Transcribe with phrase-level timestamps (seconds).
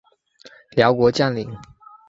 [0.71, 1.55] 辽国将领。